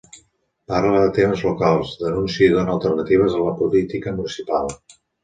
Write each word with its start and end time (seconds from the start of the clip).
Parla 0.71 1.01
de 1.01 1.11
temes 1.17 1.43
locals, 1.47 1.91
denúncia 1.99 2.45
i 2.47 2.53
dóna 2.53 2.73
alternatives 2.77 3.37
a 3.37 3.43
la 3.49 3.53
política 3.61 4.15
municipal. 4.17 4.73